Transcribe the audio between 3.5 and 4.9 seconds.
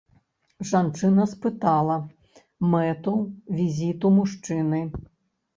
візіту мужчыны.